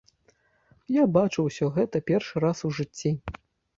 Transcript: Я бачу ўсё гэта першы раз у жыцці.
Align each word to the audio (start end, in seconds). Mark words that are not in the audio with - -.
Я 0.95 1.03
бачу 1.19 1.45
ўсё 1.49 1.65
гэта 1.77 2.03
першы 2.11 2.35
раз 2.49 2.57
у 2.71 2.73
жыцці. 2.79 3.17